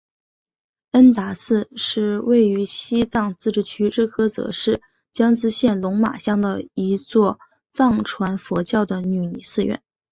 [0.93, 4.81] 恩达寺是位于西藏自治区日喀则市
[5.13, 7.39] 江孜县龙马乡的一座
[7.69, 9.83] 藏传佛教的女尼寺院。